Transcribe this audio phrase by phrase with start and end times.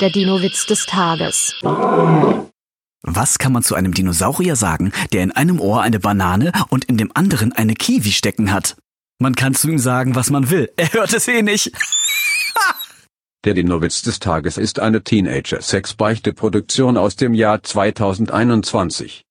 [0.00, 1.54] Der Dino-Witz des Tages.
[3.02, 6.98] Was kann man zu einem Dinosaurier sagen, der in einem Ohr eine Banane und in
[6.98, 8.76] dem anderen eine Kiwi stecken hat?
[9.18, 10.70] Man kann zu ihm sagen, was man will.
[10.76, 11.72] Er hört es eh nicht.
[13.44, 19.24] Der Dino-Witz des Tages ist eine Teenager-Sex-Beichte-Produktion aus dem Jahr 2021.